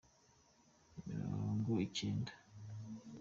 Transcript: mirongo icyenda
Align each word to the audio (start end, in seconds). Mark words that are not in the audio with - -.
mirongo 1.07 1.71
icyenda 1.87 2.31